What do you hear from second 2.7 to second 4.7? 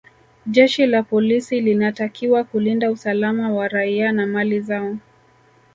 usalama wa raia na mali